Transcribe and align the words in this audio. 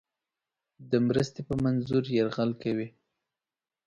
د 0.91 0.91
مرستې 1.07 1.41
په 1.47 1.53
منظور 1.63 2.03
یرغل 2.17 2.51
کوي. 2.61 2.87